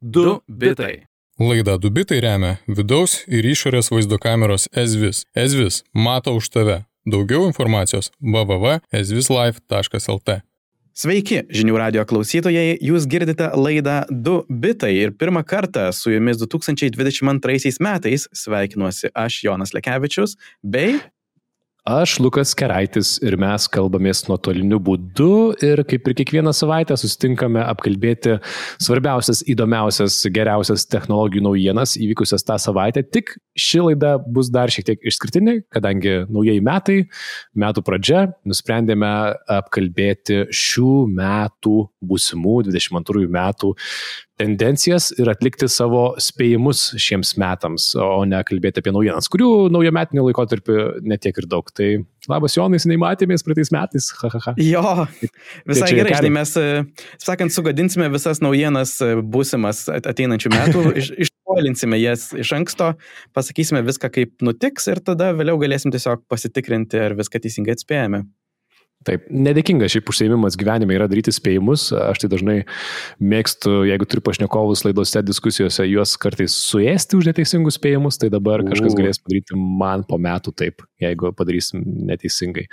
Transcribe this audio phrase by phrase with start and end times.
[0.00, 1.10] Du bitai.
[1.40, 5.24] Laida Dubitai remia vidaus ir išorės vaizdo kameros Ezvis.
[5.32, 6.84] Ezvis mato už tave.
[7.08, 10.40] Daugiau informacijos www.ezvislife.lt.
[11.00, 17.80] Sveiki, žinių radio klausytojai, jūs girdite laidą 2 bitai ir pirmą kartą su jumis 2022
[17.80, 21.00] metais sveikinuosi aš Jonas Lekevičius bei
[21.90, 28.36] Aš Lukas Keraitis ir mes kalbamės nuotoliniu būdu ir kaip ir kiekvieną savaitę susitinkame apkalbėti
[28.78, 33.02] svarbiausias, įdomiausias, geriausias technologijų naujienas įvykusias tą savaitę.
[33.02, 36.98] Tik ši laida bus dar šiek tiek išskirtinė, kadangi naujieji metai,
[37.58, 39.10] metų pradžia, nusprendėme
[39.58, 43.74] apkalbėti šių metų, būsimų 22 metų
[44.40, 50.78] tendencijas ir atlikti savo spėjimus šiems metams, o ne kalbėti apie naujienas, kurių naujametinį laikotarpį
[51.06, 51.68] netiek ir daug.
[51.76, 51.90] Tai
[52.30, 54.10] labas Jonai, seniai matėmės praeitais metais.
[54.20, 54.54] Ha, ha, ha.
[54.60, 54.84] Jo,
[55.68, 56.54] visai gerai, žinai, mes,
[57.20, 58.96] sakant, sugadinsime visas naujienas
[59.32, 62.94] būsimas ateinančių metų, iš, išpolinsime jas iš anksto,
[63.36, 68.24] pasakysime viską, kaip nutiks ir tada vėliau galėsim tiesiog pasitikrinti, ar viską teisingai atspėjame.
[69.08, 71.86] Taip, nedėkingas šiaip užsiemimas gyvenime yra daryti spėjimus.
[71.96, 72.56] Aš tai dažnai
[73.16, 78.98] mėgstu, jeigu turiu pašnekovus laidose, diskusijose, juos kartais suėsti už neteisingus spėjimus, tai dabar kažkas
[78.98, 82.66] galės padaryti man po metų taip, jeigu padarysim neteisingai.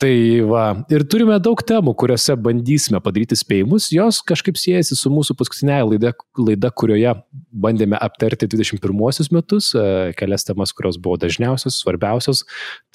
[0.00, 0.12] Tai
[0.48, 3.90] va, ir turime daug temų, kuriuose bandysime padaryti spėjimus.
[3.92, 7.12] Jos kažkaip siejasi su mūsų paskutinėje laida, laida, kurioje
[7.52, 12.46] bandėme aptarti 21 metus, e, kelias temas, kurios buvo dažniausios, svarbiausios.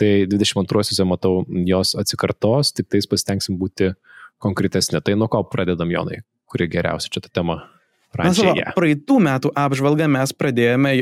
[0.02, 3.92] Tai 22-osiuose, matau, jos atsikartos, tik tais pasitengsim būti
[4.42, 5.04] konkretesnė.
[5.06, 6.24] Tai nuo ko pradedam, Jonai?
[6.50, 7.62] Kuri geriausia čia ta tema?
[8.18, 10.96] Na, savo praeitų metų apžvalgą mes pradėjome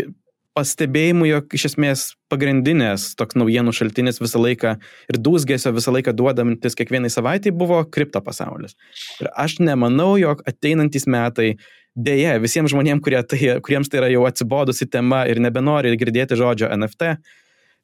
[0.58, 4.76] pastebėjimų, jog iš esmės pagrindinės toks naujienų šaltinis visą laiką
[5.10, 8.78] ir dūsgesio visą laiką duodantis kiekvienai savaitai buvo kripto pasaulis.
[9.22, 11.56] Ir aš nemanau, jog ateinantys metai
[11.94, 16.70] dėja visiems žmonėms, kurie tai, kuriems tai yra jau atsibodusi tema ir nebenori girdėti žodžio
[16.74, 17.16] NFT,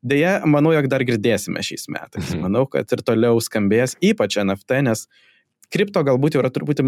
[0.06, 2.30] dėja, manau, jog dar girdėsime šiais metais.
[2.30, 2.46] Mhm.
[2.46, 5.06] Manau, kad ir toliau skambės ypač NFT, nes
[5.74, 6.86] kripto galbūt jau yra truputį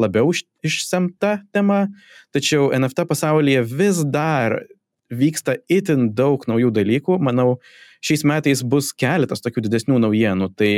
[0.00, 0.32] labiau
[0.64, 1.86] išsemta tema,
[2.32, 4.60] tačiau NFT pasaulyje vis dar
[5.10, 7.18] vyksta itin daug naujų dalykų.
[7.22, 7.58] Manau,
[8.04, 10.50] šiais metais bus keletas tokių didesnių naujienų.
[10.58, 10.70] Tai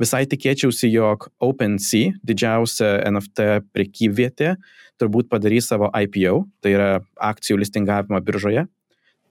[0.00, 4.56] visai tikėčiausi, jog OpenSea, didžiausia NFT prekyvietė,
[4.98, 6.90] turbūt padarys savo IPO, tai yra
[7.30, 8.66] akcijų listingavimą biržoje.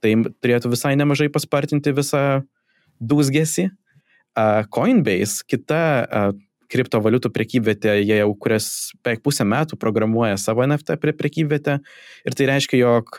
[0.04, 2.42] Tai turėtų visai nemažai paspartinti visą
[3.02, 3.68] dūsgesį.
[4.70, 5.80] Coinbase, kita
[6.68, 11.78] kriptovaliutų prekyvietė, jie jau kurias beveik pusę metų programuoja savo NFT pre prekyvietę
[12.28, 13.18] ir tai reiškia, jog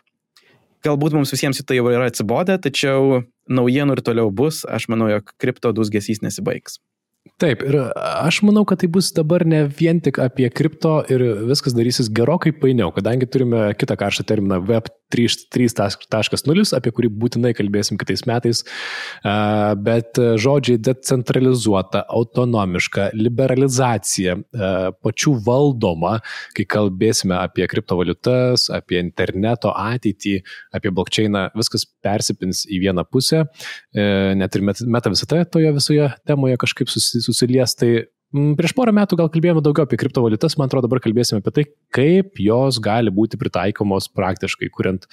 [0.85, 4.61] Galbūt mums visiems tai jau yra atsibodę, tačiau naujienų ir toliau bus.
[4.63, 6.79] Aš manau, jog kripto dusgesys nesibaigs.
[7.39, 11.75] Taip, ir aš manau, kad tai bus dabar ne vien tik apie kripto ir viskas
[11.75, 18.25] darysis gerokai painiau, kadangi turime kitą karštą terminą Web 3.0, apie kurį būtinai kalbėsim kitais
[18.29, 18.63] metais,
[19.85, 24.37] bet žodžiai decentralizuota, autonomiška, liberalizacija,
[25.03, 26.19] pačių valdoma,
[26.57, 30.37] kai kalbėsime apie kriptovaliutas, apie interneto ateitį,
[30.75, 33.45] apie blokčeiną, viskas persipins į vieną pusę,
[33.93, 37.91] e, net ir meta visata toje visoje temoje kažkaip susilies, tai
[38.29, 42.41] prieš porą metų gal kalbėjome daugiau apie kriptovaliutas, man atrodo dabar kalbėsime apie tai, kaip
[42.43, 45.07] jos gali būti pritaikomos praktiškai, kuriant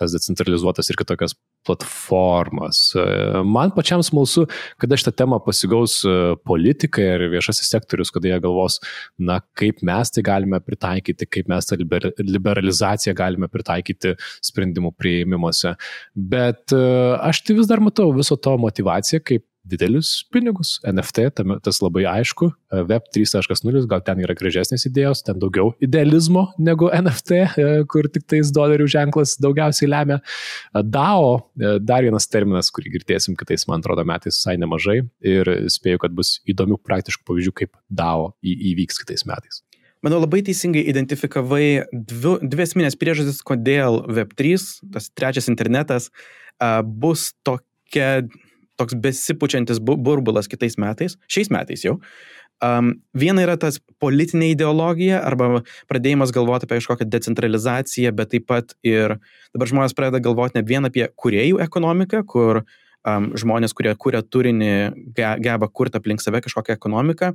[0.00, 1.36] tas decentralizuotas ir kitokias
[1.66, 2.80] platformas.
[2.96, 3.04] E,
[3.44, 4.46] man pačiam smalsu,
[4.80, 6.14] kada šitą temą pasigaus e,
[6.48, 8.78] politikai ir viešasis sektorius, kada jie galvos,
[9.18, 14.14] na, kaip mes tai galime pritaikyti, kaip mes tą liberalizaciją galime pritaikyti
[14.44, 15.74] sprendimų prieimimuose.
[16.14, 16.84] Bet e,
[17.30, 20.76] aš tai vis dar matau viso to motivaciją, kaip didelius pinigus.
[20.86, 22.50] NFT, tam, tas labai aišku,
[22.88, 28.26] Web 3.0, gal ten yra gražesnės idėjos, ten daugiau idealizmo negu NFT, e, kur tik
[28.28, 30.18] tais dolerių ženklas daugiausiai lemia.
[30.74, 36.02] DAO, e, dar vienas terminas, kurį girdėsim kitais, man atrodo, metais visai nemažai ir spėju,
[36.04, 39.62] kad bus įdomių praktiškų pavyzdžių, kaip DAO įvyks kitais metais.
[40.04, 44.60] Manau, labai teisingai identifikavai dvi, dvi esminės priežastis, kodėl Web3,
[44.94, 46.12] tas trečias internetas,
[46.86, 48.22] bus tokia
[48.78, 51.98] toks besipučiantis burbulas kitais metais, šiais metais jau.
[52.58, 55.60] Um, viena yra tas politinė ideologija arba
[55.90, 59.14] pradėjimas galvoti apie kažkokią decentralizaciją, bet taip pat ir
[59.54, 64.72] dabar žmonės pradeda galvoti ne vien apie kuriejų ekonomiką, kur um, žmonės, kurie kuria turinį,
[65.14, 67.30] ge, geba kurti aplink save kažkokią ekonomiką,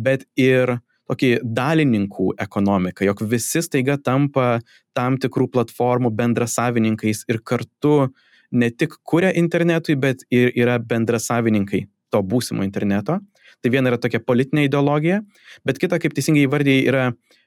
[0.00, 4.62] bet ir tokį dalininkų ekonomiką, jog visi staiga tampa
[4.96, 11.86] tam tikrų platformų bendrasavininkais ir kartu uh, ne tik kuria internetui, bet ir yra bendrasavininkai
[12.14, 13.18] to būsimo interneto.
[13.62, 15.22] Tai viena yra tokia politinė ideologija,
[15.66, 17.04] bet kita, kaip teisingai įvardėjai, yra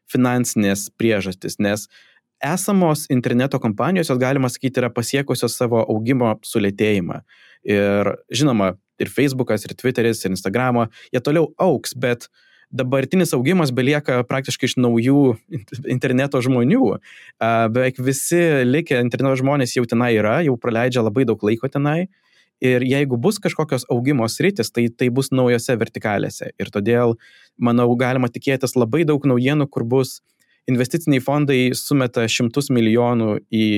[0.09, 1.85] finansinės priežastis, nes
[2.43, 7.19] esamos interneto kompanijos, jos galima sakyti, yra pasiekusios savo augimo sulėtėjimą.
[7.67, 12.29] Ir žinoma, ir Facebookas, ir Twitteris, ir Instagramo, jie toliau auks, bet
[12.69, 15.23] dabartinis augimas belieka praktiškai iš naujų
[15.89, 16.95] interneto žmonių.
[17.39, 22.07] Beveik visi likę interneto žmonės jau tenai yra, jau praleidžia labai daug laiko tenai.
[22.59, 26.51] Ir jeigu bus kažkokios augimo sritis, tai tai bus naujose vertikalėse.
[26.59, 27.15] Ir todėl,
[27.55, 30.19] manau, galima tikėtis labai daug naujienų, kur bus
[30.69, 33.69] investiciniai fondai sumeta šimtus milijonų į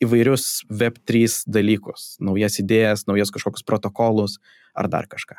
[0.00, 4.40] įvairius Web3 dalykus, naujas idėjas, naujas kažkokius protokolus
[4.72, 5.36] ar dar kažką.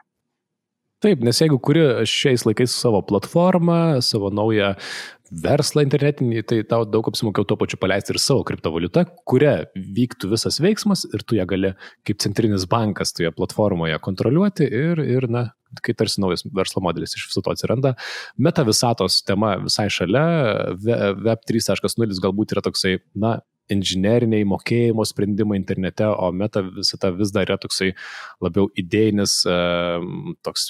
[1.01, 4.75] Taip, nes jeigu kuri šiais laikais savo platformą, savo naują
[5.31, 10.59] verslą internetinį, tai tau daug apsimokiau tuo pačiu paleisti ir savo kriptovaliutą, kuria vyktų visas
[10.62, 11.71] veiksmas ir tu ją gali
[12.07, 15.45] kaip centrinis bankas toje platformoje kontroliuoti ir, ir na,
[15.81, 17.95] kai tarsi naujas verslo modelis iš viso to atsiranda.
[18.38, 20.25] Meta visatos tema visai šalia,
[20.83, 23.39] Web 3.0 galbūt yra toksai, na,
[23.73, 27.91] inžinieriniai mokėjimo sprendimai internete, o meta visata vis dar yra toksai
[28.44, 29.41] labiau idėjinis,
[30.45, 30.69] toks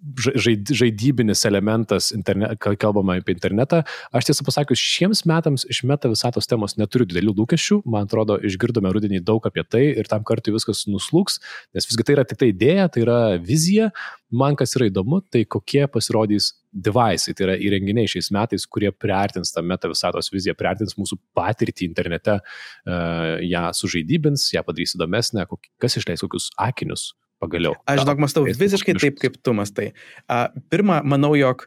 [0.00, 3.82] žaidybinis elementas, interne, kalbama apie internetą.
[4.16, 7.82] Aš tiesą pasakius, šiems metams iš meta visatos temos neturiu didelių lūkesčių.
[7.90, 11.38] Man atrodo, išgirdome rudenį daug apie tai ir tam kartui viskas nuslūks,
[11.76, 13.90] nes visgi tai yra tik tai idėja, tai yra vizija.
[14.30, 19.50] Man kas yra įdomu, tai kokie pasirodys devaisai, tai yra įrenginiai šiais metais, kurie priartins
[19.52, 25.48] tą meta visatos viziją, priartins mūsų patirtį internete, uh, ją sužaidybins, ją padarys įdomesnę,
[25.82, 27.10] kas išleis kokius akinius
[27.42, 27.74] pagaliau.
[27.88, 29.90] Aš žinok, mąstau visiškai taip, kaip tu mastai.
[30.72, 31.66] Pirma, manau, jog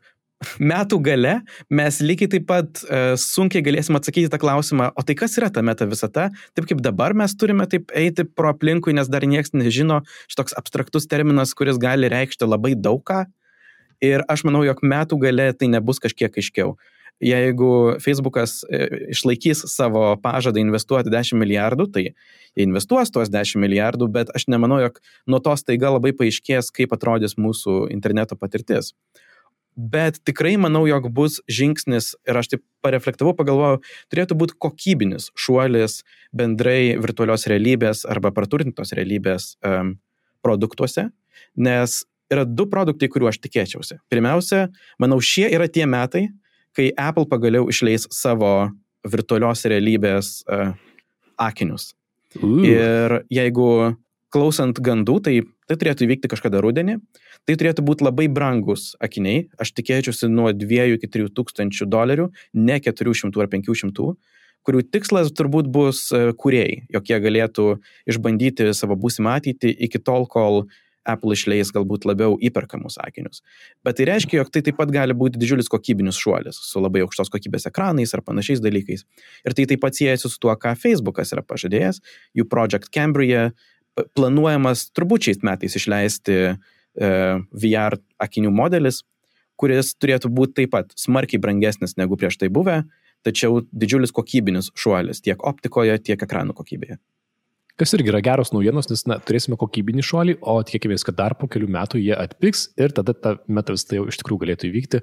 [0.60, 1.34] metų gale
[1.72, 5.64] mes lygiai taip pat uh, sunkiai galėsim atsakyti tą klausimą, o tai kas yra ta
[5.66, 10.02] meta visata, taip kaip dabar mes turime taip eiti pro aplinkui, nes dar niekas nežino,
[10.32, 13.24] šitoks abstraktus terminas, kuris gali reikšti labai daug ką.
[14.04, 16.76] Ir aš manau, jog metų gale tai nebus kažkiek aiškiau.
[17.24, 24.10] Jeigu Facebookas e, išlaikys savo pažadą investuoti 10 milijardų, tai jie investuos tuos 10 milijardų,
[24.12, 25.00] bet aš nemanau, jog
[25.30, 28.92] nuo to staiga labai paaiškės, kaip atrodys mūsų interneto patirtis.
[29.74, 33.80] Bet tikrai manau, jog bus žingsnis, ir aš taip pareflektavau, pagalvojau,
[34.14, 36.04] turėtų būti kokybinis šuolis
[36.36, 39.96] bendrai virtualios realybės arba praturtintos realybės um,
[40.46, 41.08] produktuose,
[41.58, 43.98] nes yra du produktai, kuriuo aš tikėčiausi.
[44.14, 44.68] Pirmiausia,
[45.02, 46.28] manau, šie yra tie metai,
[46.78, 48.72] kai Apple pagaliau išleis savo
[49.04, 50.72] virtualios realybės uh,
[51.38, 51.92] akinius.
[52.40, 52.64] Uh.
[52.66, 53.68] Ir jeigu
[54.34, 55.36] klausant gandų, tai
[55.68, 56.98] tai turėtų įvykti kažkada rudenį,
[57.48, 62.80] tai turėtų būti labai brangus akiniai, aš tikėčiausi nuo 2 iki 3 tūkstančių dolerių, ne
[62.84, 64.14] 400 ar 500
[64.64, 67.66] kurių tikslas turbūt bus e, kuriejai, jog jie galėtų
[68.08, 70.64] išbandyti savo būsimą ateitį iki tol, kol
[71.10, 73.44] Apple išleis galbūt labiau įperkamus akinius.
[73.84, 77.32] Bet tai reiškia, jog tai taip pat gali būti didžiulis kokybinis šuolis su labai aukštos
[77.34, 79.06] kokybės ekranais ar panašiais dalykais.
[79.44, 82.02] Ir tai taip pat siejasi su tuo, ką Facebookas yra pažadėjęs.
[82.40, 83.50] Jų Project Cambria
[84.18, 86.56] planuojamas turbūt šiais metais išleisti e,
[87.52, 89.04] VR akinių modelis,
[89.60, 92.82] kuris turėtų būti taip pat smarkiai brangesnis negu prieš tai buvę,
[93.24, 96.98] tačiau didžiulis kokybinis šuolis tiek optikoje, tiek ekranų kokybėje.
[97.74, 101.48] Kas irgi yra geros naujienos, nes na, turėsime kokybinį šuolį, o tikėkime, kad dar po
[101.50, 105.00] kelių metų jie atpiks ir tada ta meta visata jau iš tikrųjų galėtų įvykti.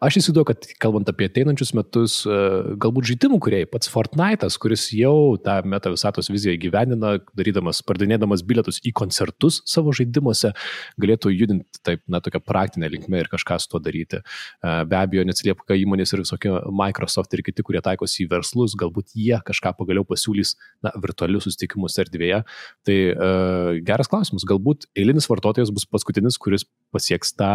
[0.00, 2.38] Aš įsivaizduoju, kad kalbant apie ateinančius metus, e,
[2.80, 8.80] galbūt žaidimų kuriai, pats Fortnite'as, kuris jau tą meta visatos viziją įgyvendina, darydamas, pardinėdamas bilietus
[8.80, 10.54] į koncertus savo žaidimuose,
[10.96, 14.22] galėtų judinti taip, na, tokią praktinę linkmę ir kažką su tuo daryti.
[14.64, 19.12] E, be abejo, neatsiliepka įmonės ir visokie Microsoft ir kiti, kurie taikosi į verslus, galbūt
[19.12, 20.56] jie kažką pagaliau pasiūlys,
[20.88, 22.40] na, virtualius susitikimus ir erdvėje.
[22.86, 24.46] Tai uh, geras klausimas.
[24.48, 27.50] Galbūt eilinis vartotojas bus paskutinis, kuris pasieks tą,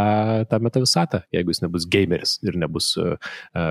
[0.49, 3.15] tą meta visatą, jeigu jis nebus gameris ir nebus uh,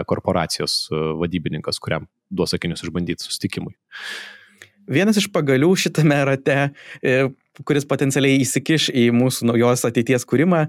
[0.08, 3.76] korporacijos uh, vadybininkas, kuriam duos akinius išbandyti sustikimui.
[4.88, 6.54] Vienas iš pagalių šitame rate,
[7.68, 10.62] kuris potencialiai įsikiš į mūsų naujos ateities kūrimą,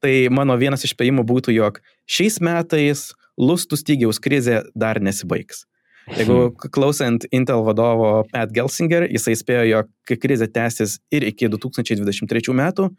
[0.00, 5.66] tai mano vienas iš spėjimų būtų, jog šiais metais lustų stygiaus krizė dar nesibaigs.
[6.14, 12.92] Jeigu klausant Intel vadovo Pat Gelsinger, jisai spėjo, jog krizė tęsis ir iki 2023 metų.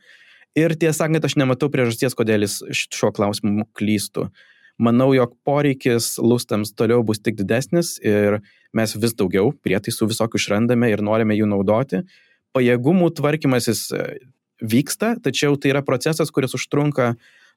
[0.57, 4.27] Ir tiesą sakant, aš nematau priežasties, kodėl jis šiuo klausimu klystų.
[4.77, 8.41] Manau, jog poreikis lustams toliau bus tik didesnis ir
[8.77, 12.03] mes vis daugiau prietaisų visokių išrandame ir norime jų naudoti.
[12.53, 14.03] Pajėgumų tvarkymasis e,
[14.61, 17.15] vyksta, tačiau tai yra procesas, kuris užtrunka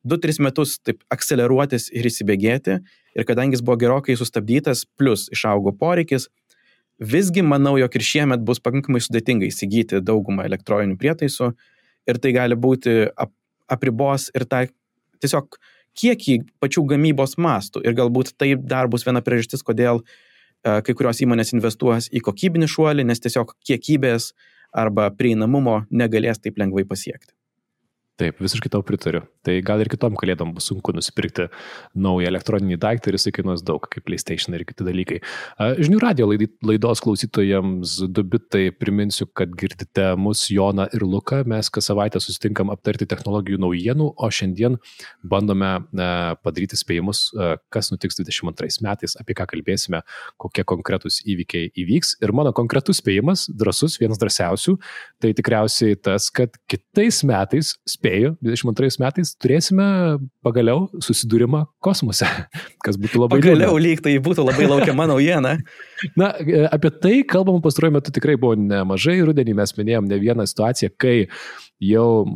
[0.09, 2.79] 2-3 metus taip akceleruotis ir įsibėgėti.
[3.17, 6.29] Ir kadangi jis buvo gerokai sustabdytas, plus išaugo poreikis,
[7.01, 11.53] visgi manau, jog ir šiemet bus pakankamai sudėtinga įsigyti daugumą elektroninių prietaisų
[12.09, 13.35] ir tai gali būti ap
[13.71, 14.65] apribos ir tą
[15.23, 15.61] tiesiog
[16.01, 17.85] kiekį pačių gamybos mastų.
[17.87, 22.69] Ir galbūt tai dar bus viena priežastis, kodėl uh, kai kurios įmonės investuos į kokybinį
[22.71, 24.33] šuolį, nes tiesiog kiekybės
[24.77, 27.33] arba prieinamumo negalės taip lengvai pasiekti.
[28.21, 29.23] Taip, visiškai tau pritariu.
[29.47, 31.47] Tai gal ir kitom kalėdom bus sunku nusipirkti
[31.97, 35.21] naują elektroninį daiktą ir jisai kainuos daug, kaip PlayStation ir kiti dalykai.
[35.81, 41.39] Žinių radio laidos klausytojams du bitai priminsiu, kad girdite mus Joną ir Luką.
[41.49, 44.77] Mes kas savaitę susitinkam aptarti technologijų naujienų, o šiandien
[45.25, 45.73] bandome
[46.45, 47.31] padaryti spėjimus,
[47.73, 50.03] kas nutiks 22 metais, apie ką kalbėsime,
[50.37, 52.19] kokie konkretūs įvykiai įvyks.
[52.21, 54.77] Ir mano konkretus spėjimas, drasus, vienas drąsiausių,
[55.25, 59.87] tai tikriausiai tas, kad kitais metais spėjimas spėju, 22 metais turėsime
[60.45, 62.27] pagaliau susidūrimą kosmose,
[62.85, 63.87] kas būtų labai Pagaliau liūdna.
[63.87, 65.57] lyg tai būtų labai laukiama naujiena.
[66.21, 66.33] Na,
[66.73, 69.21] apie tai kalbam pastaruoju metu tikrai buvo nemažai.
[69.27, 71.17] Rudenį mes minėjom ne vieną situaciją, kai
[71.81, 72.27] jau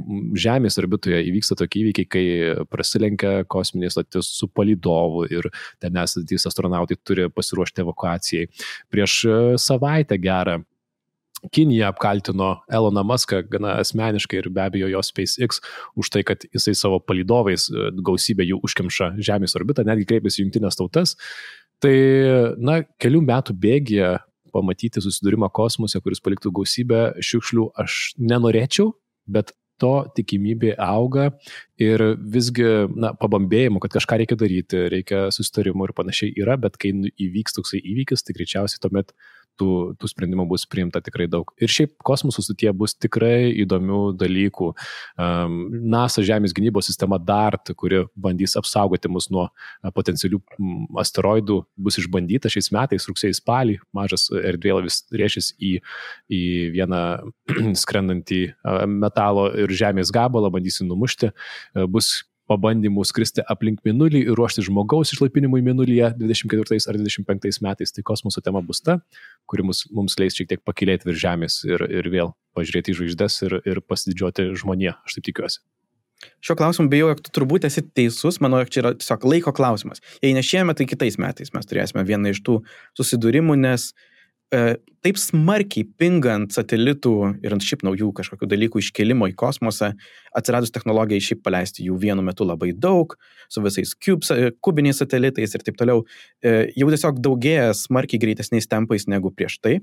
[0.40, 2.24] Žemės orbitoje įvyksta tokie įvykiai, kai
[2.72, 5.50] prasilenkia kosminė stotis su palidovu ir
[5.82, 8.48] ten esantys astronautai turi pasiruošti evakuacijai.
[8.92, 9.18] Prieš
[9.60, 10.62] savaitę gerą
[11.52, 15.60] Kinija apkaltino Eloną Muską gana asmeniškai ir be abejo jo SpaceX
[15.98, 20.80] už tai, kad jisai savo palidovais e, gausybę jų užkemša Žemės orbitą, netgi kreipėsi jungtinės
[20.80, 21.16] tautas.
[21.82, 21.96] Tai,
[22.62, 24.14] na, kelių metų bėgėje
[24.54, 28.92] pamatyti susidūrimą kosmose, kuris paliktų gausybę šiukšlių, aš nenorėčiau,
[29.26, 31.30] bet to tikimybė auga
[31.82, 32.02] ir
[32.34, 37.58] visgi, na, pabambėjimo, kad kažką reikia daryti, reikia susitarimų ir panašiai yra, bet kai įvyks
[37.58, 39.10] toksai įvykis, tai greičiausiai tuomet
[39.60, 39.70] tų,
[40.00, 41.52] tų sprendimų bus priimta tikrai daug.
[41.62, 44.70] Ir šiaip kosmosų sutie bus tikrai įdomių dalykų.
[45.20, 45.58] Um,
[45.94, 49.48] NASA Žemės gynybos sistema DART, kuri bandys apsaugoti mus nuo
[49.94, 50.40] potencialių
[51.00, 53.78] asteroidų, bus išbandyta šiais metais, rugsėjai spalį.
[53.96, 55.76] Mažas erdvėlaivis riešis į,
[56.32, 56.42] į
[56.74, 57.02] vieną
[57.82, 58.44] skrendantį
[58.90, 61.34] metalo ir žemės gabalą, bandys jį numušti.
[61.90, 62.16] Bus
[62.50, 67.94] pabandymų skristi aplink Minulį ir ruošti žmogaus išlaipinimui Minulyje 24 ar 25 metais.
[67.94, 68.98] Tai kosmoso tema bus ta,
[69.50, 73.40] kuri mus, mums leis šiek tiek pakilėti virš Žemės ir, ir vėl pažiūrėti į žvaigždės
[73.48, 75.64] ir, ir pasididžiuoti žmonėje, aš taip tikiuosi.
[76.44, 80.00] Šiuo klausimu bijau, jog tu turbūt esi teisus, manau, jog čia yra tiesiog laiko klausimas.
[80.24, 82.60] Jei ne šiemet, tai kitais metais mes turėsime vieną iš tų
[82.96, 84.13] susidūrimų, nes uh,
[85.04, 89.90] taip smarkiai pingant satelitų ir šiaip naujų kažkokių dalykų iškelimo į kosmosą,
[90.36, 93.16] atsiradus technologijai šiaip paleisti jų vienu metu labai daug,
[93.52, 94.32] su visais cubes,
[94.64, 96.04] kubiniais satelitais ir taip toliau,
[96.40, 99.78] e, jau tiesiog daugėja smarkiai greitesniais tempais negu prieš tai.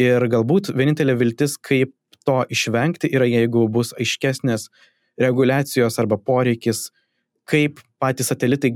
[0.00, 1.92] Ir galbūt vienintelė viltis, kaip
[2.24, 4.68] to išvengti, yra jeigu bus aiškesnės
[5.20, 6.88] reguliacijos arba poreikis,
[7.48, 8.70] kaip patys satelitai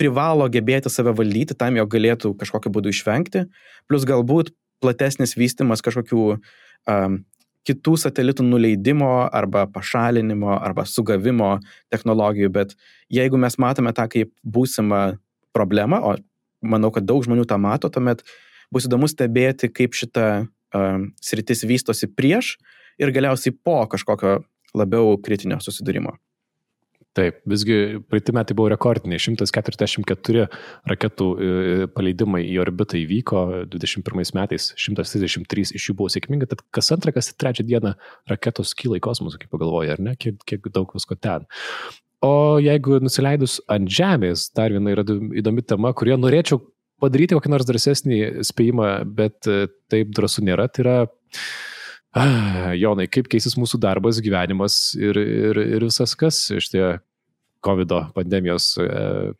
[0.00, 3.44] privalo gebėti save valdyti tam, jog galėtų kažkokiu būdu išvengti,
[3.90, 6.22] plus galbūt platesnis vystimas kažkokių
[6.88, 7.18] um,
[7.68, 11.58] kitų satelitų nuleidimo arba pašalinimo arba sugavimo
[11.92, 12.72] technologijų, bet
[13.12, 15.02] jeigu mes matome tą kaip būsimą
[15.52, 16.16] problemą, o
[16.64, 18.24] manau, kad daug žmonių tą mato, tuomet
[18.72, 22.56] bus įdomu stebėti, kaip šita um, sritis vystosi prieš
[23.00, 24.40] ir galiausiai po kažkokio
[24.76, 26.16] labiau kritinio susidūrimo.
[27.18, 29.18] Taip, visgi praeitį metai buvo rekordiniai.
[29.18, 30.44] 144
[30.92, 33.40] raketų e, paleidimai į orbitą įvyko
[33.72, 37.96] 21 metais, 133 iš jų buvo sėkminga, tad kas antrą, kas trečią dieną
[38.30, 41.48] raketos kyla į kosmosą, kaip pagalvoja, ar ne, kiek, kiek daug visko ten.
[42.22, 45.02] O jeigu nusileidus ant Žemės, dar viena yra
[45.40, 46.60] įdomi tema, kurie norėčiau
[47.02, 50.96] padaryti kokį nors drąsesnį spėjimą, bet e, taip drąsų nėra, tai yra
[52.10, 56.98] Ah, Jonai, kaip keisis mūsų darbas, gyvenimas ir, ir, ir visas kas šitie
[57.64, 58.86] COVID pandemijos e,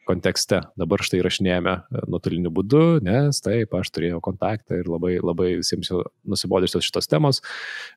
[0.09, 0.61] kontekste.
[0.79, 5.89] Dabar štai rašinėjame e, nuotoliniu būdu, nes taip, aš turėjau kontaktą ir labai, labai visiems
[5.89, 7.41] jau nusibodėsios šitos temos.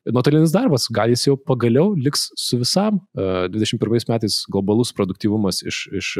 [0.08, 3.02] Nuotolinis darbas, gal jis jau pagaliau liks su visam.
[3.14, 6.14] 21 e, metais globalus produktyvumas iš, iš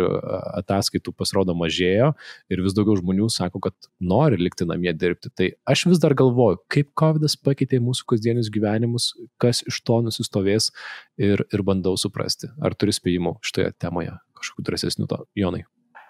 [0.60, 2.12] ataskaitų pasirodo mažėjo
[2.52, 5.32] ir vis daugiau žmonių sako, kad nori likti namie dirbti.
[5.32, 10.70] Tai aš vis dar galvoju, kaip COVID pakeitė mūsų kasdienius gyvenimus, kas iš to nusistovės
[11.20, 12.50] ir, ir bandau suprasti.
[12.62, 14.14] Ar turi spėjimų šitoje temoje?
[14.44, 15.64] kažkokių drąsesnių to, Jonai?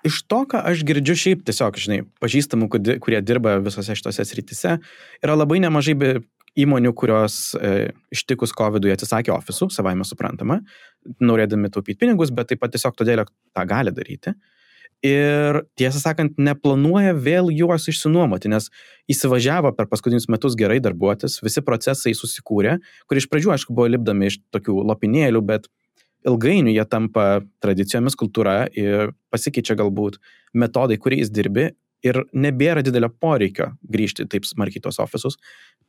[0.05, 2.69] Iš to, ką aš girdžiu šiaip tiesiog, žinai, pažįstamų,
[3.01, 4.77] kurie dirba visose šitose srityse,
[5.25, 5.97] yra labai nemažai
[6.61, 10.61] įmonių, kurios e, ištikus COVID-ui atsisakė ofisų, savaime suprantama,
[11.25, 14.37] norėdami taupyti pinigus, bet taip pat tiesiog todėl tą gali daryti.
[15.05, 18.71] Ir tiesą sakant, neplanuoja vėl juos išsinuomoti, nes
[19.13, 24.31] įsivažiavo per paskutinius metus gerai darbuotis, visi procesai susikūrė, kur iš pradžių, aišku, buvo lipdami
[24.31, 25.69] iš tokių lopinėlių, bet
[26.25, 30.17] ilgainiui jie tampa tradicijomis, kultūra ir pasikeičia galbūt
[30.57, 35.39] metodai, kuriais dirbi ir nebėra didelio poreikio grįžti taip smarkiai tos ofisus,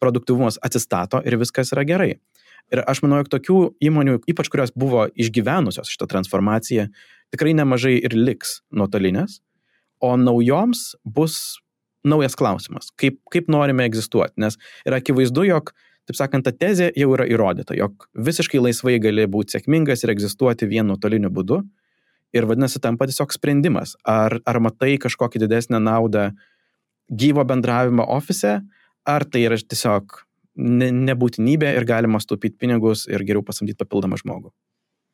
[0.01, 2.15] produktivumas atsistato ir viskas yra gerai.
[2.73, 6.87] Ir aš manau, jog tokių įmonių, ypač kurios buvo išgyvenusios šitą transformaciją,
[7.33, 9.39] tikrai nemažai ir liks nuotolinės,
[10.01, 11.59] o naujoms bus
[12.05, 15.71] naujas klausimas, kaip, kaip norime egzistuoti, nes yra akivaizdu, jog,
[16.05, 20.69] taip sakant, ta tezė jau yra įrodyta, jog visiškai laisvai gali būti sėkmingas ir egzistuoti
[20.69, 21.63] vienu nuotoliniu būdu.
[22.35, 26.29] Ir vadinasi, tampa tiesiog sprendimas, ar, ar matai kažkokią didesnę naudą
[27.07, 28.57] gyvo bendravimo ofise,
[29.07, 30.19] ar tai yra tiesiog
[30.55, 34.51] ne, nebūtinybė ir galima stupyti pinigus ir geriau pasamdyti papildomą žmogų.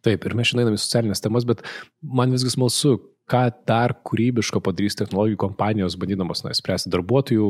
[0.05, 1.61] Taip, ir mes šiandien į socialinės temas, bet
[2.01, 2.97] man visgi smalsu,
[3.31, 7.47] ką dar kūrybiško padarys technologijų kompanijos, bandydamos na, spręsti darbuotojų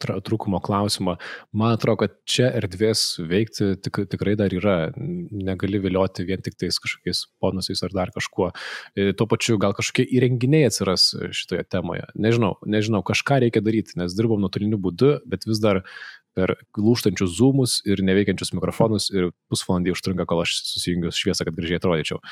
[0.00, 1.18] trūkumo klausimą.
[1.56, 4.76] Man atrodo, kad čia erdvės veikti tik, tikrai dar yra.
[4.96, 8.52] Negali vilioti vien tik tais kažkokiais bonusais ar dar kažkuo.
[8.96, 12.08] E, tuo pačiu gal kažkokie įrenginiai atsiras šitoje temoje.
[12.16, 15.82] Nežinau, nežinau, kažką reikia daryti, nes dirbam nuotoliniu būdu, bet vis dar
[16.36, 21.80] per lūštančius zoomus ir neveikiančius mikrofonus ir pusvalandį užtrunka, kol aš susijungiu šviesą, kad gražiai
[21.80, 22.22] atrodyčiau.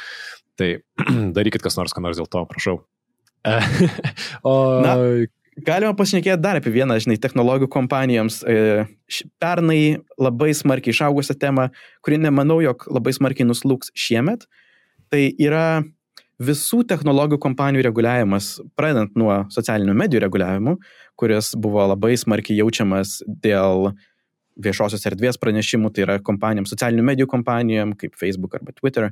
[0.60, 0.70] Tai
[1.36, 2.80] darykit kas nors, ką nors dėl to, prašau.
[4.48, 4.54] o...
[4.84, 4.96] Na,
[5.64, 8.40] galima pašnekėti dar apie vieną, žinai, technologijų kompanijoms.
[8.44, 8.86] E,
[9.42, 11.68] pernai labai smarkiai išaugusią temą,
[12.04, 14.46] kuri nemanau, jog labai smarkiai nuslūks šiemet.
[15.10, 15.82] Tai yra
[16.40, 20.76] visų technologijų kompanijų reguliavimas, pradedant nuo socialinių medijų reguliavimų,
[21.20, 23.90] kuris buvo labai smarkiai jaučiamas dėl
[24.60, 29.10] viešosios erdvės pranešimų, tai yra kompanijom, socialinių medijų kompanijom, kaip Facebook arba Twitter.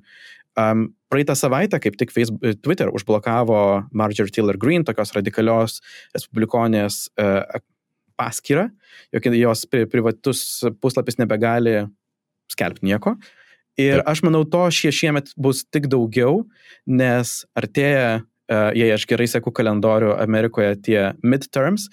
[0.59, 3.61] Um, praeitą savaitę kaip tik Facebook, Twitter užblokavo
[3.97, 5.79] Marjorie Taylor Greene, tokios radikalios
[6.17, 7.61] respublikonės uh,
[8.19, 8.67] paskyrą,
[9.15, 10.43] jog jos privatus
[10.83, 11.85] puslapis nebegali
[12.51, 13.15] skelbti nieko.
[13.79, 16.43] Ir aš manau, to šie šiemet bus tik daugiau,
[16.87, 21.89] nes artėja jei aš gerai seku kalendorių Amerikoje, tie midterms,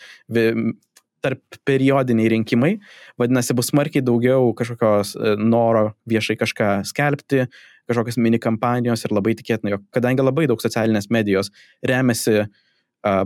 [1.26, 2.76] tarp periodiniai rinkimai,
[3.20, 7.48] vadinasi, bus smarkiai daugiau kažkokios e, noro viešai kažką skelbti,
[7.90, 11.50] kažkokios mini kampanijos ir labai tikėtina, jog kadangi labai daug socialinės medijos
[11.86, 12.46] remiasi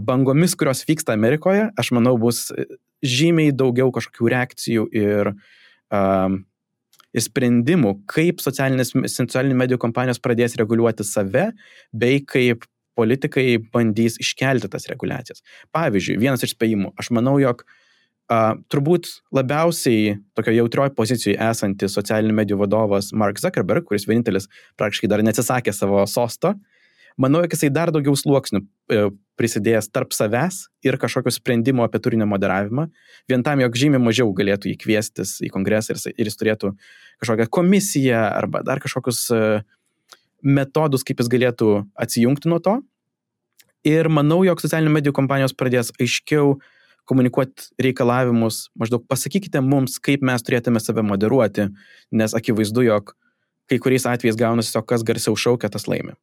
[0.03, 2.65] bangomis, kurios vyksta Amerikoje, aš manau, bus e,
[3.03, 5.33] žymiai daugiau kažkokių reakcijų ir,
[5.91, 6.41] um,
[7.23, 11.49] sprendimų, kaip socialinių medijų kompanijos pradės reguliuoti save,
[11.91, 12.65] bei kaip
[12.99, 15.43] politikai bandys iškelti tas reguliacijas.
[15.75, 22.35] Pavyzdžiui, vienas iš spėjimų, aš manau, jog uh, turbūt labiausiai tokio jautrioj pozicijoje esantis socialinių
[22.41, 26.55] medijų vadovas Mark Zuckerberg, kuris vienintelis praktiškai dar neatsisakė savo sosto,
[27.19, 29.01] manau, jog jisai dar daugiau sluoksnių e,
[29.39, 32.87] prisidėjęs tarp savęs ir kažkokio sprendimo apie turinio moderavimą,
[33.29, 36.73] vien tam, jog žymiai mažiau galėtų jį kviestis į kongresą ir, ir jis turėtų
[37.21, 39.61] kažkokią komisiją arba dar kažkokius uh,
[40.43, 42.79] metodus, kaip jis galėtų atsijungti nuo to.
[43.87, 46.57] Ir manau, jog socialinių medijų kompanijos pradės aiškiau
[47.09, 51.69] komunikuoti reikalavimus, maždaug pasakykite mums, kaip mes turėtume save moderuoti,
[52.11, 53.15] nes akivaizdu, jog
[53.69, 56.13] kai kuriais atvejais gaunasi tiesiog kas garsiau šaukia, tas laimi.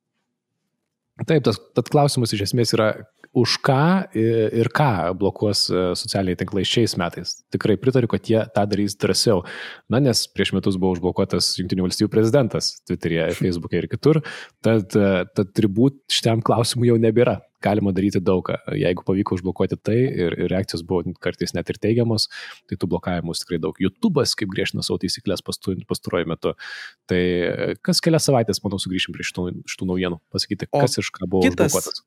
[1.25, 2.91] Taip, tas, tas klausimas iš esmės yra,
[3.37, 7.35] už ką ir ką blokuos e, socialiniai tinklai šiais metais.
[7.53, 9.43] Tikrai pritariu, kad jie tą darys drąsiau.
[9.93, 14.23] Na, nes prieš metus buvo užblokuotas Junktinių valstybių prezidentas Twitter'e, Facebook'e ir kitur,
[14.65, 17.43] tad, e, tad turbūt šitam klausimui jau nebėra.
[17.65, 18.59] Galima daryti daugą.
[18.77, 22.29] Jeigu pavyko užblokuoti tai ir, ir reakcijos buvo kartais net ir teigiamos,
[22.69, 23.81] tai tų blokavimų tikrai daug.
[23.81, 26.57] YouTube'as kaip griežtina savo taisyklės pastaruoju metu.
[27.11, 31.13] Tai e, kas kelias savaitės, manau, sugrįšim prie šitų, šitų naujienų, pasakyti, kas o iš
[31.17, 32.05] ką buvo kitas, užblokuotas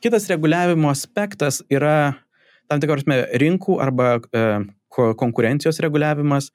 [0.00, 2.14] Kitas reguliavimo aspektas yra
[2.70, 3.02] tam tikros
[3.42, 4.44] rinkų arba e,
[4.90, 6.50] konkurencijos reguliavimas.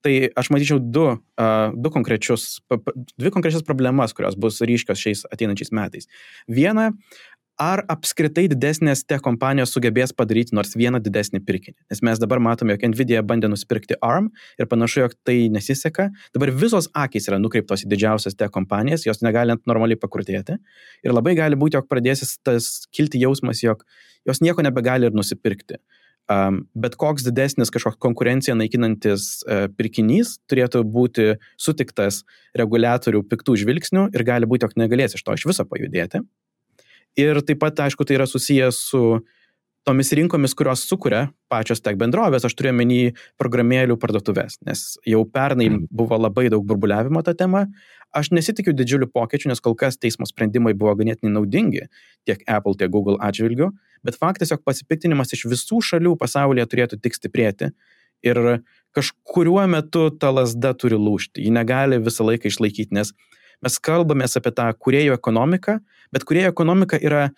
[0.00, 2.62] Tai aš matyčiau du, uh, du konkrečius,
[3.20, 6.08] dvi konkrečias problemas, kurios bus ryškios šiais ateinančiais metais.
[6.48, 6.86] Viena,
[7.60, 11.76] ar apskritai didesnės tech kompanijos sugebės padaryti nors vieną didesnį pirkinį.
[11.92, 16.08] Nes mes dabar matome, jog Nvidia bandė nusipirkti ARM ir panašu, jog tai nesiseka.
[16.34, 20.56] Dabar visos akis yra nukreiptos į didžiausias tech kompanijas, jos negali normaliai pakurtėti.
[21.04, 23.84] Ir labai gali būti, jog pradėsis tas kilti jausmas, jog
[24.28, 25.82] jos nieko nebegali ir nusipirkti.
[26.30, 32.22] Um, bet koks didesnis kažkoks konkurenciją naikinantis uh, pirkinys turėtų būti sutiktas
[32.56, 36.22] reguliatorių piktų žvilgsnių ir gali būti, jog negalės iš to iš viso pajudėti.
[37.18, 39.02] Ir taip pat, aišku, tai yra susijęs su
[39.88, 42.98] tomis rinkomis, kurios sukuria pačios tech bendrovės, aš turiu menį
[43.40, 45.88] programėlių parduotuvės, nes jau pernai mhm.
[45.90, 47.64] buvo labai daug burbuliavimo tą temą.
[48.14, 51.84] Aš nesitikiu didžiulių pokyčių, nes kol kas teismo sprendimai buvo ganėtinai naudingi
[52.26, 53.70] tiek Apple, tiek Google atžvilgių,
[54.06, 57.70] bet faktas, jog pasipiktinimas iš visų šalių pasaulyje turėtų tik stiprėti
[58.26, 58.40] ir
[58.96, 63.14] kažkuriuo metu ta lasda turi lūšti, ji negali visą laiką išlaikyti, nes
[63.64, 65.78] mes kalbamės apie tą kuriejų ekonomiką,
[66.14, 67.28] bet kuriejų ekonomika yra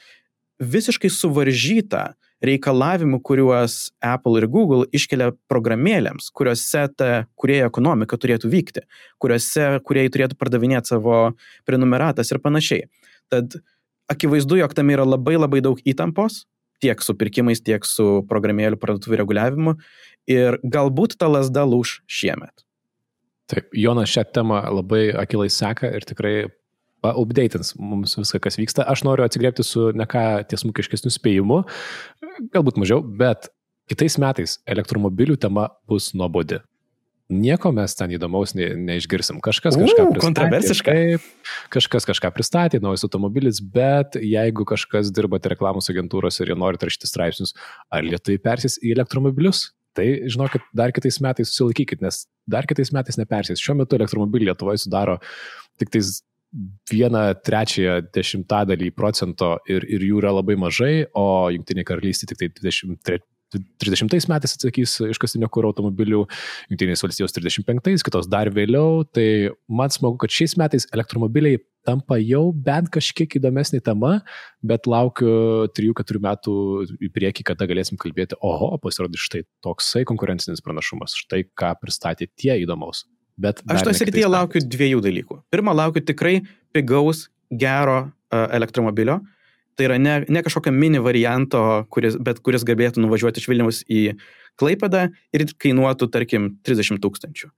[0.63, 8.83] visiškai suvaržyta reikalavimų, kuriuos Apple ir Google iškelia programėlėms, kuriuose ta kuriejo ekonomika turėtų vykti,
[9.23, 11.21] kuriuose kuriejai turėtų pardavinėti savo
[11.69, 12.89] prenumeratas ir panašiai.
[13.31, 13.61] Tad
[14.11, 16.43] akivaizdu, jog tam yra labai labai daug įtampos,
[16.83, 19.77] tiek su pirkimais, tiek su programėlių parduotuvų reguliavimu
[20.31, 22.67] ir galbūt ta lasda lūž šiemet.
[23.53, 26.37] Taip, Jonas šią temą labai akilai seka ir tikrai
[27.03, 28.87] updatins mums viską, kas vyksta.
[28.89, 31.63] Aš noriu atsigriepti su ne ką tiesmukiškesniu spėjimu,
[32.55, 33.51] galbūt mažiau, bet
[33.91, 36.63] kitais metais elektromobilių tema bus nuobodi.
[37.33, 39.39] Nieko mes ten įdomaus ne, neišgirsim.
[39.45, 40.23] Kažkas kažką pristatė.
[40.27, 40.97] Kontroversiškai.
[41.73, 47.09] Kažkas kažką pristatė, naujas automobilis, bet jeigu kažkas dirbate reklamos agentūros ir jie nori rašyti
[47.09, 47.55] straipsnius,
[47.89, 53.19] ar lietuviai persės į elektromobilius, tai žinokit, dar kitais metais susilaikykit, nes dar kitais metais
[53.21, 53.63] nepersės.
[53.63, 55.19] Šiuo metu elektromobiliai Lietuvoje sudaro
[55.81, 56.21] tik tais
[56.93, 62.51] vieną trečiąją dešimtadalį procento ir, ir jų yra labai mažai, o Junktinė karalystė tik tai
[62.61, 63.23] 23,
[63.81, 66.25] 30 metais atsakys iškastinio kūro automobilių,
[66.73, 69.03] Junktinės valstijos 35, kitos dar vėliau.
[69.09, 69.27] Tai
[69.73, 74.21] man smagu, kad šiais metais elektromobiliai tampa jau bent kažkiek įdomesnė tema,
[74.63, 76.55] bet laukiu 3-4 metų
[77.03, 82.57] į priekį, kada galėsim kalbėti, oho, pasirodys štai toksai konkurencinis pranašumas, štai ką pristatė tie
[82.63, 83.07] įdomaus.
[83.41, 85.39] Bet Aš toje srityje laukiu dviejų dalykų.
[85.53, 86.43] Pirma, laukiu tikrai
[86.77, 89.21] pigaus, gero uh, elektromobilio,
[89.77, 91.61] Tai yra ne, ne kažkokio mini varianto,
[91.93, 94.03] kuris, bet kuris galėtų nuvažiuoti iš Vilniaus į
[94.61, 97.49] Klaipadą ir kainuotų, tarkim, 30 tūkstančių.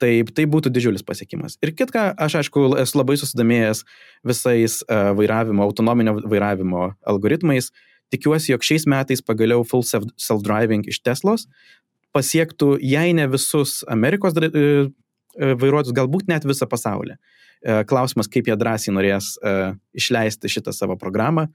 [0.00, 1.58] Taip, tai būtų didžiulis pasiekimas.
[1.60, 3.82] Ir kitka, aš aišku, esu labai susidomėjęs
[4.26, 7.68] visais uh, vairavimo, autonominio vairavimo algoritmais.
[8.10, 11.46] Tikiuosi, jog šiais metais pagaliau full self-driving iš Teslos
[12.16, 14.88] pasiektų, jei ne visus Amerikos uh,
[15.36, 17.20] vairuotojus, galbūt net visą pasaulį.
[17.60, 19.56] E, klausimas, kaip jie drąsiai norės e,
[20.00, 21.46] išleisti šitą savo programą,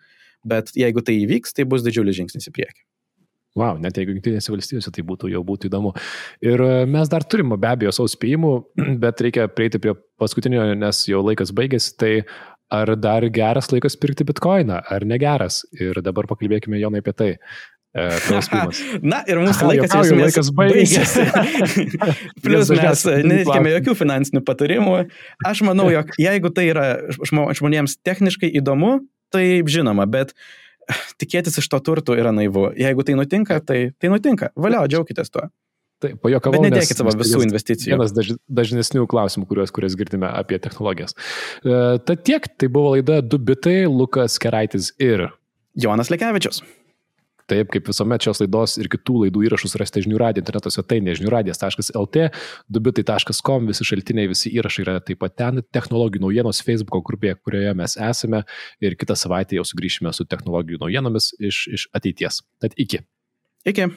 [0.45, 2.83] bet jeigu tai įvyks, tai bus didžiulis žingsnis į priekį.
[3.55, 5.93] Wow, net jeigu Junktinėse valstijose tai būtų jau būtų įdomu.
[6.43, 8.51] Ir e, mes dar turim be abejo savo spėjimų,
[9.03, 11.93] bet reikia prieiti prie paskutinio, nes jau laikas baigėsi.
[12.01, 12.11] Tai
[12.75, 15.63] ar dar geras laikas pirkti bitkoiną, ar negeras?
[15.79, 17.31] Ir dabar pakalbėkime Jonai apie tai.
[19.11, 21.23] Na ir mūsų laikas, jau laikas baigėsi.
[22.43, 24.97] Plus mes netikime jokių finansinių patarimų.
[25.47, 26.85] Aš manau, jog jeigu tai yra
[27.23, 28.97] žmonėms techniškai įdomu,
[29.31, 30.35] tai žinoma, bet
[31.21, 32.69] tikėtis iš to turtų yra naivu.
[32.79, 34.51] Jeigu tai nutinka, tai, tai nutinka.
[34.59, 35.49] Valio, džiaukitės tuo.
[36.03, 36.59] Taip, pajokavau.
[36.59, 37.95] Bet nedėkit savo visų investicijų.
[37.95, 41.15] Vienas daž, dažnesnių klausimų, kuriuos, kuriuos girdime apie technologijas.
[41.63, 45.29] Uh, Tad tiek, tai buvo laida Du bitai, Lukas Keraitis ir
[45.79, 46.61] Jonas Lekevičius.
[47.51, 52.29] Taip, kaip visuomet šios laidos ir kitų laidų įrašus rasite žinių radijo interneto svetainėje žiniųradijas.lt,
[52.73, 57.97] dubitai.com, visi šaltiniai, visi įrašai yra taip pat ten, technologijų naujienos Facebook grupėje, kurioje mes
[58.01, 58.41] esame
[58.81, 62.41] ir kitą savaitę jau sugrįšime su technologijų naujienomis iš, iš ateities.
[62.63, 63.03] Tad iki.
[63.69, 63.91] Iki.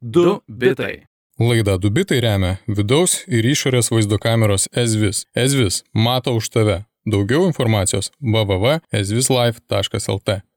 [0.00, 1.10] Du bitai.
[1.40, 5.22] Laida Dubitai remia vidaus ir išorės vaizdo kameros Ezvis.
[5.32, 6.74] Ezvis mato už tave.
[7.06, 10.49] Daugiau informacijos www.ezvislife.lt